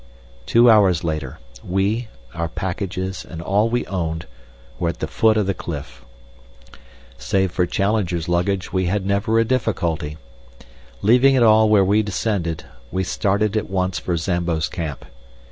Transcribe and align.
Two 0.47 0.67
hours 0.67 1.03
later, 1.03 1.37
we, 1.63 2.07
our 2.33 2.47
packages, 2.49 3.23
and 3.23 3.39
all 3.39 3.69
we 3.69 3.85
owned, 3.85 4.25
were 4.79 4.89
at 4.89 4.97
the 4.97 5.05
foot 5.05 5.37
of 5.37 5.45
the 5.45 5.53
cliff. 5.53 6.03
Save 7.19 7.51
for 7.51 7.67
Challenger's 7.67 8.27
luggage 8.27 8.73
we 8.73 8.85
had 8.87 9.05
never 9.05 9.37
a 9.37 9.45
difficulty. 9.45 10.17
Leaving 11.03 11.35
it 11.35 11.43
all 11.43 11.69
where 11.69 11.85
we 11.85 12.01
descended, 12.01 12.63
we 12.91 13.03
started 13.03 13.55
at 13.55 13.69
once 13.69 13.99
for 13.99 14.17
Zambo's 14.17 14.69
camp. 14.69 15.05